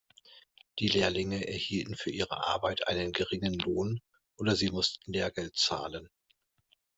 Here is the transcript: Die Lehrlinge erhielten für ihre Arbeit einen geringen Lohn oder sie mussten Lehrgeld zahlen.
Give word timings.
Die 0.79 0.87
Lehrlinge 0.87 1.47
erhielten 1.47 1.93
für 1.95 2.09
ihre 2.09 2.47
Arbeit 2.47 2.87
einen 2.87 3.11
geringen 3.11 3.53
Lohn 3.59 4.01
oder 4.35 4.55
sie 4.55 4.71
mussten 4.71 5.13
Lehrgeld 5.13 5.55
zahlen. 5.55 6.09